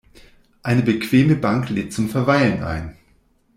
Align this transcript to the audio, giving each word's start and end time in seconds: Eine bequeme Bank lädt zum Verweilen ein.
Eine 0.63 0.81
bequeme 0.81 1.35
Bank 1.35 1.69
lädt 1.69 1.93
zum 1.93 2.09
Verweilen 2.09 2.63
ein. 2.63 2.97